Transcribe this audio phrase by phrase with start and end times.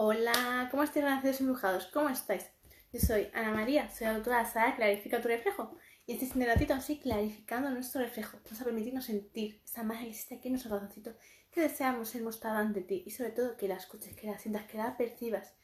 [0.00, 1.86] Hola, ¿cómo estáis, renacidos embrujados?
[1.86, 2.46] ¿Cómo estáis?
[2.92, 5.76] Yo soy Ana María, soy de Sara Clarifica tu reflejo.
[6.06, 8.38] Y este es un ratito así clarificando nuestro reflejo.
[8.44, 11.14] Vamos a permitirnos sentir esa magia que existe aquí en nuestro corazoncito
[11.50, 14.66] que deseamos ser mostrada ante ti y sobre todo que la escuches, que la sientas,
[14.66, 15.56] que la percibas.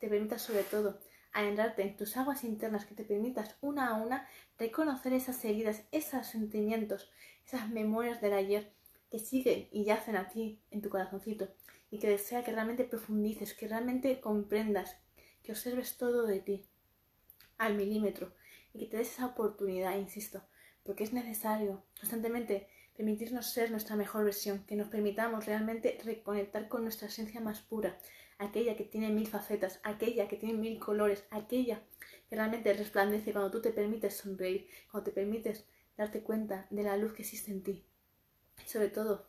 [0.00, 0.98] Te permitas sobre todo
[1.32, 4.28] adentrarte en tus aguas internas, que te permitas una a una
[4.58, 7.12] reconocer esas heridas, esos sentimientos,
[7.46, 8.72] esas memorias del ayer
[9.12, 11.54] que siguen y yacen a ti en tu corazoncito
[11.90, 14.96] y que desea que realmente profundices, que realmente comprendas,
[15.42, 16.66] que observes todo de ti
[17.58, 18.32] al milímetro
[18.72, 20.42] y que te des esa oportunidad, insisto,
[20.82, 26.82] porque es necesario constantemente permitirnos ser nuestra mejor versión, que nos permitamos realmente reconectar con
[26.82, 27.98] nuestra esencia más pura,
[28.38, 31.82] aquella que tiene mil facetas, aquella que tiene mil colores, aquella
[32.28, 36.96] que realmente resplandece cuando tú te permites sonreír, cuando te permites darte cuenta de la
[36.96, 37.84] luz que existe en ti.
[38.64, 39.28] Y sobre todo,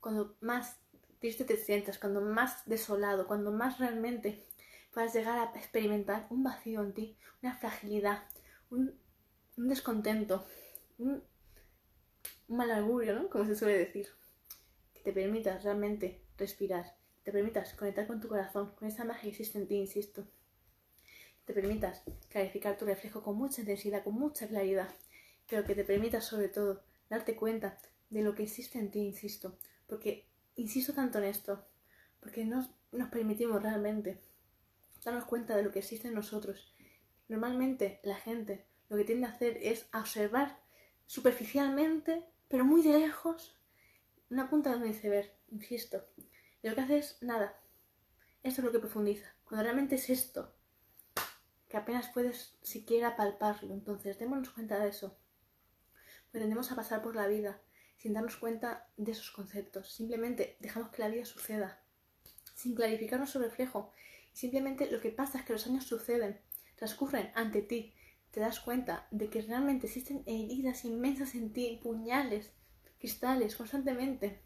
[0.00, 0.78] cuando más
[1.24, 4.44] triste te sientas, cuando más desolado, cuando más realmente
[4.92, 8.24] puedas llegar a experimentar un vacío en ti, una fragilidad,
[8.68, 8.94] un,
[9.56, 10.44] descontento,
[10.98, 11.24] un,
[12.46, 13.30] mal augurio, ¿no?
[13.30, 14.08] Como se suele decir.
[14.92, 19.28] Que te permitas realmente respirar, te permitas conectar con tu corazón, con esa magia que
[19.30, 20.26] existe en ti, insisto.
[21.46, 24.90] Te permitas clarificar tu reflejo con mucha intensidad, con mucha claridad,
[25.48, 27.78] pero que te permitas sobre todo darte cuenta
[28.10, 31.66] de lo que existe en ti, insisto, porque insisto tanto en esto,
[32.20, 34.20] porque no nos permitimos realmente
[35.04, 36.74] darnos cuenta de lo que existe en nosotros.
[37.28, 40.58] Normalmente la gente lo que tiende a hacer es observar
[41.06, 43.56] superficialmente, pero muy de lejos,
[44.30, 46.06] una punta de un iceberg, insisto.
[46.62, 47.60] Y lo que hace es nada.
[48.42, 49.34] Esto es lo que profundiza.
[49.44, 50.54] Cuando realmente es esto,
[51.68, 53.74] que apenas puedes siquiera palparlo.
[53.74, 55.18] Entonces, démonos cuenta de eso.
[56.30, 57.60] Pues tendemos a pasar por la vida
[58.04, 59.90] sin darnos cuenta de esos conceptos.
[59.90, 61.80] Simplemente dejamos que la vida suceda,
[62.54, 63.92] sin clarificar nuestro reflejo.
[64.34, 66.38] simplemente lo que pasa es que los años suceden,
[66.76, 67.94] transcurren ante ti.
[68.30, 72.52] Te das cuenta de que realmente existen heridas inmensas en ti, puñales,
[72.98, 74.42] cristales, constantemente.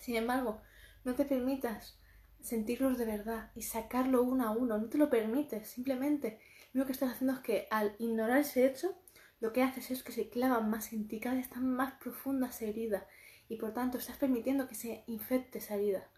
[0.00, 0.60] Sin embargo,
[1.04, 1.96] no te permitas
[2.40, 4.78] sentirlos de verdad y sacarlo uno a uno.
[4.78, 5.68] No te lo permites.
[5.68, 6.40] Simplemente
[6.72, 9.00] lo que estás haciendo es que al ignorar ese hecho,
[9.40, 12.48] lo que haces es que se clavan más en ti, cada vez está más profunda
[12.48, 13.06] esa herida
[13.48, 16.08] y por tanto estás permitiendo que se infecte esa herida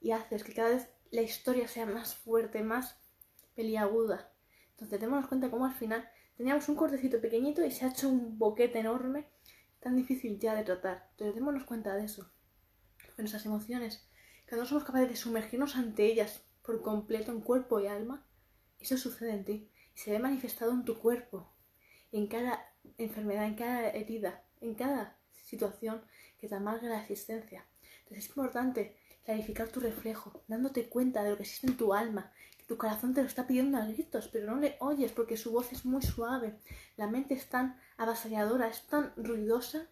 [0.00, 2.98] y haces que cada vez la historia sea más fuerte, más
[3.54, 4.32] peliaguda.
[4.70, 8.38] Entonces démonos cuenta cómo al final teníamos un cortecito pequeñito y se ha hecho un
[8.38, 9.28] boquete enorme,
[9.80, 11.08] tan difícil ya de tratar.
[11.12, 12.30] Entonces démonos cuenta de eso.
[13.14, 14.08] Que nuestras emociones,
[14.46, 18.26] que no somos capaces de sumergirnos ante ellas por completo en cuerpo y alma,
[18.80, 21.53] eso sucede en ti y se ve manifestado en tu cuerpo,
[22.18, 22.64] en cada
[22.96, 26.00] enfermedad, en cada herida, en cada situación
[26.38, 27.66] que te amarga la existencia.
[27.98, 32.32] Entonces es importante clarificar tu reflejo, dándote cuenta de lo que existe en tu alma,
[32.56, 35.50] que tu corazón te lo está pidiendo a gritos, pero no le oyes porque su
[35.50, 36.56] voz es muy suave,
[36.96, 39.88] la mente es tan avasalladora, es tan ruidosa,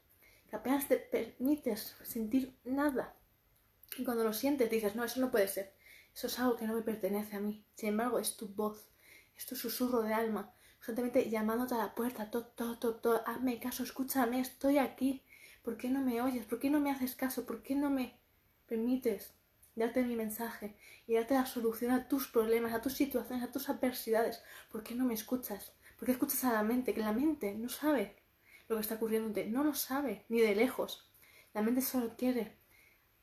[0.49, 3.17] que apenas te permites sentir nada.
[3.99, 5.75] Y cuando lo sientes dices, no, eso no puede ser,
[6.15, 7.67] eso es algo que no me pertenece a mí.
[7.75, 8.93] Sin embargo, es tu voz,
[9.37, 10.55] es tu susurro de alma,
[10.85, 15.23] constantemente llamándote a la puerta, to, to, to, to, hazme caso, escúchame, estoy aquí.
[15.63, 16.45] ¿Por qué no me oyes?
[16.45, 17.47] ¿Por qué no me haces caso?
[17.47, 18.19] ¿Por qué no me
[18.67, 19.33] permites
[19.77, 20.75] darte mi mensaje
[21.07, 24.43] y darte la solución a tus problemas, a tus situaciones, a tus adversidades?
[24.73, 25.73] ¿Por qué no me escuchas?
[25.97, 26.95] ¿Por qué escuchas a la mente?
[26.95, 28.17] Que la mente no sabe
[28.67, 31.09] lo que está ocurriendo, no lo sabe, ni de lejos.
[31.55, 32.57] La mente solo quiere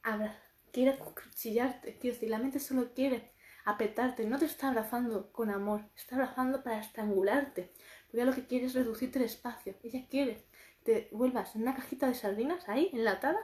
[0.02, 3.34] hablar, quiere cuchillarte, quiero decir, la mente solo quiere
[3.66, 7.72] apretarte, no te está abrazando con amor, está abrazando para estrangularte,
[8.08, 10.50] porque ella lo que quiere es reducirte el espacio, ella quiere que
[10.84, 13.40] te vuelvas en una cajita de sardinas ahí, enlatada,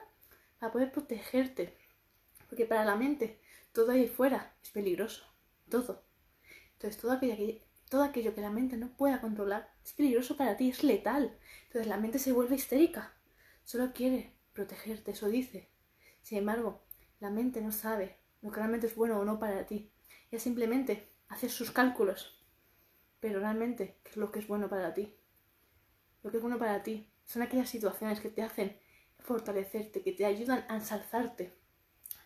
[0.59, 1.77] para poder protegerte,
[2.49, 3.39] porque para la mente
[3.71, 5.25] todo ahí fuera es peligroso,
[5.69, 6.03] todo.
[6.73, 10.57] Entonces todo aquello que, todo aquello que la mente no pueda controlar es peligroso para
[10.57, 11.37] ti, es letal.
[11.67, 13.13] Entonces la mente se vuelve histérica,
[13.63, 15.69] solo quiere protegerte, eso dice.
[16.21, 16.81] Sin embargo,
[17.19, 19.91] la mente no sabe lo que realmente es bueno o no para ti
[20.39, 22.43] simplemente hacer sus cálculos.
[23.19, 25.15] Pero realmente, ¿qué es lo que es bueno para ti?
[26.23, 28.79] Lo que es bueno para ti son aquellas situaciones que te hacen
[29.19, 31.53] fortalecerte, que te ayudan a ensalzarte,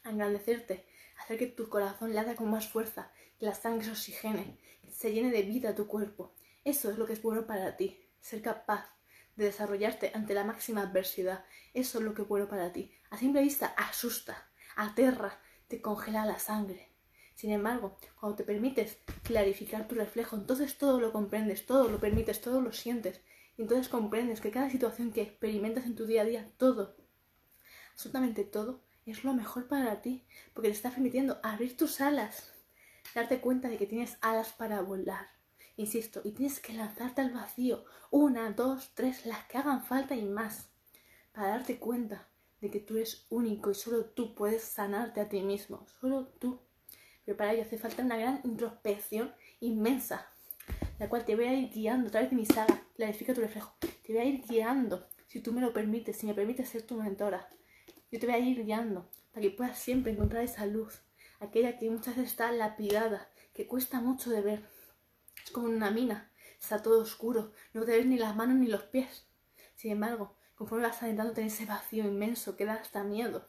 [0.03, 0.85] a engrandecerte,
[1.17, 5.13] hacer que tu corazón lata con más fuerza, que la sangre se oxigene, que se
[5.13, 6.33] llene de vida tu cuerpo.
[6.63, 8.89] Eso es lo que es bueno para ti, ser capaz
[9.35, 11.45] de desarrollarte ante la máxima adversidad.
[11.73, 12.91] Eso es lo que es bueno para ti.
[13.09, 16.88] A simple vista asusta, aterra, te congela la sangre.
[17.39, 22.41] Sin embargo, cuando te permites clarificar tu reflejo, entonces todo lo comprendes, todo lo permites,
[22.41, 23.21] todo lo sientes.
[23.57, 26.97] Y entonces comprendes que cada situación que experimentas en tu día a día, todo,
[27.93, 32.51] absolutamente todo, es lo mejor para ti, porque te está permitiendo abrir tus alas
[33.15, 35.29] darte cuenta de que tienes alas para volar.
[35.77, 40.25] Insisto, y tienes que lanzarte al vacío, una, dos, tres, las que hagan falta y
[40.25, 40.67] más,
[41.31, 42.27] para darte cuenta
[42.59, 46.59] de que tú eres único y solo tú puedes sanarte a ti mismo, solo tú.
[47.29, 50.31] Pero para ello hace falta una gran introspección inmensa,
[50.97, 53.75] la cual te voy a ir guiando a través de mi saga, clarifica tu reflejo,
[53.79, 56.95] te voy a ir guiando, si tú me lo permites, si me permites ser tu
[56.95, 57.47] mentora,
[58.11, 61.03] yo te voy a ir guiando para que puedas siempre encontrar esa luz,
[61.39, 64.67] aquella que muchas veces está lapidada, que cuesta mucho de ver.
[65.45, 68.85] Es como una mina, está todo oscuro, no te ves ni las manos ni los
[68.85, 69.27] pies.
[69.75, 73.47] Sin embargo, conforme vas adentrándote en ese vacío inmenso que da hasta miedo,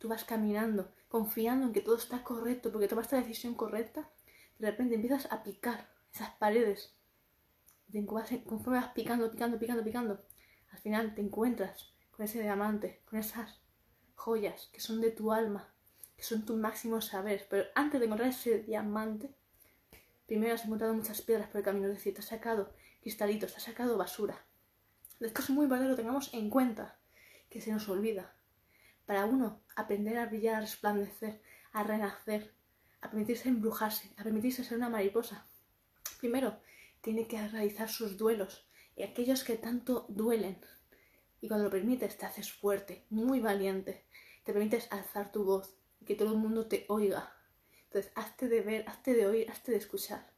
[0.00, 4.10] tú vas caminando, confiando en que todo está correcto, porque tomaste la decisión correcta,
[4.58, 6.96] de repente empiezas a picar esas paredes.
[8.46, 10.24] Conforme vas picando, picando, picando, picando,
[10.70, 13.60] al final te encuentras con ese diamante, con esas
[14.14, 15.72] joyas que son de tu alma,
[16.16, 17.46] que son tu máximo saber.
[17.50, 19.34] Pero antes de encontrar ese diamante,
[20.26, 22.72] primero has encontrado muchas piedras por el camino, es decir, te has sacado
[23.02, 24.46] cristalitos, te has sacado basura.
[25.18, 26.98] Esto es muy importante que lo tengamos en cuenta,
[27.50, 28.34] que se nos olvida.
[29.10, 31.42] Para uno, aprender a brillar, a resplandecer,
[31.72, 32.54] a renacer,
[33.00, 35.48] a permitirse embrujarse, a permitirse ser una mariposa.
[36.20, 36.60] Primero,
[37.00, 40.60] tiene que realizar sus duelos, y aquellos que tanto duelen.
[41.40, 44.04] Y cuando lo permites, te haces fuerte, muy valiente,
[44.44, 47.34] te permites alzar tu voz y que todo el mundo te oiga.
[47.86, 50.30] Entonces, hazte de ver, hazte de oír, hazte de escuchar.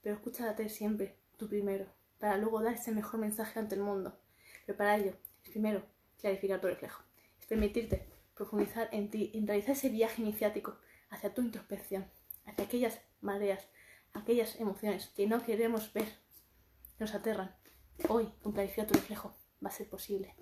[0.00, 1.84] Pero escúchate siempre, tú primero,
[2.18, 4.18] para luego dar ese mejor mensaje ante el mundo.
[4.64, 5.12] Pero para ello,
[5.44, 5.84] primero
[6.18, 7.02] clarificar tu reflejo.
[7.46, 10.78] Permitirte profundizar en ti, en realizar ese viaje iniciático
[11.10, 12.10] hacia tu introspección,
[12.44, 13.68] hacia aquellas mareas,
[14.12, 17.54] aquellas emociones que no queremos ver, que nos aterran.
[18.08, 19.34] Hoy, con clarificar tu reflejo,
[19.64, 20.34] va a ser posible.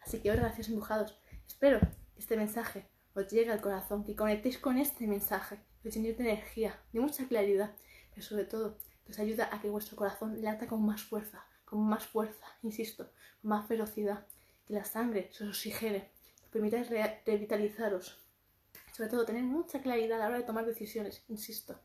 [0.00, 4.58] Así que hoy, gracias empujados, espero que este mensaje os llegue al corazón, que conectéis
[4.58, 7.74] con este mensaje, que os energía, de mucha claridad,
[8.10, 11.80] pero sobre todo que os ayuda a que vuestro corazón lata con más fuerza, con
[11.86, 14.26] más fuerza, insisto, con más velocidad,
[14.66, 16.10] que la sangre se os oxigene,
[16.54, 18.16] permitáis revitalizaros,
[18.92, 21.80] sobre todo tener mucha claridad a la hora de tomar decisiones, insisto,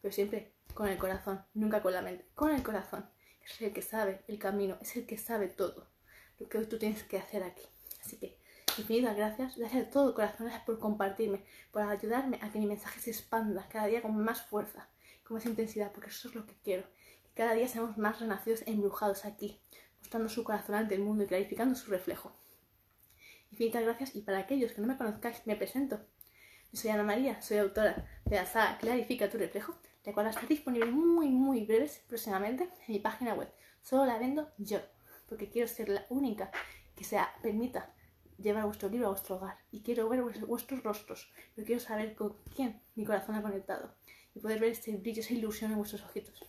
[0.00, 3.06] pero siempre con el corazón, nunca con la mente, con el corazón.
[3.44, 5.90] Es el que sabe el camino, es el que sabe todo
[6.38, 7.64] lo que tú tienes que hacer aquí.
[8.00, 8.38] Así que
[8.78, 13.00] infinitas gracias, gracias de todo corazón, gracias por compartirme, por ayudarme a que mi mensaje
[13.00, 14.88] se expanda cada día con más fuerza,
[15.22, 16.84] con más intensidad, porque eso es lo que quiero.
[17.24, 19.60] Que cada día seamos más renacidos e embrujados aquí,
[19.98, 22.34] mostrando su corazón ante el mundo y clarificando su reflejo.
[23.54, 26.00] Infinitas gracias y para aquellos que no me conozcáis, me presento.
[26.72, 30.48] Yo soy Ana María, soy autora de la saga Clarifica tu reflejo, la cual estar
[30.48, 33.48] disponible muy muy breves próximamente en mi página web.
[33.80, 34.80] Solo la vendo yo,
[35.28, 36.50] porque quiero ser la única
[36.96, 37.94] que se permita
[38.38, 42.36] llevar vuestro libro a vuestro hogar y quiero ver vuestros rostros, pero quiero saber con
[42.56, 43.94] quién mi corazón ha conectado
[44.34, 46.42] y poder ver ese brillo, esa ilusión en vuestros ojitos.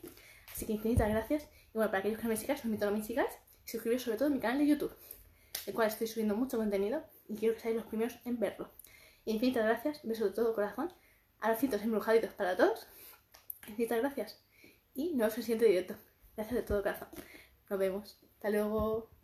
[0.51, 2.89] Así que infinitas gracias y bueno, para aquellos que no me sigáis, os invito a
[2.89, 4.95] que me sigáis y suscribiros sobre todo a mi canal de YouTube,
[5.65, 8.69] el cual estoy subiendo mucho contenido y quiero que seáis los primeros en verlo.
[9.25, 10.93] Infinitas gracias, beso de todo corazón,
[11.39, 12.87] abracitos embrujaditos para todos,
[13.67, 14.45] infinitas gracias
[14.93, 15.95] y nos vemos en el siguiente directo.
[16.35, 17.07] Gracias de todo corazón.
[17.69, 18.17] Nos vemos.
[18.35, 19.14] Hasta luego.